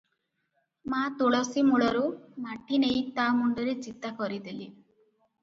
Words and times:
ମା 0.93 1.01
ତୁଳସୀ 1.19 1.63
ମୂଳରୁ 1.67 2.01
ମାଟି 2.47 2.81
ନେଇ 2.85 3.05
ତା 3.19 3.27
ମୁଣ୍ଡରେ 3.43 3.77
ଚିତା 3.85 4.13
କରିଦେଲେ। 4.25 4.69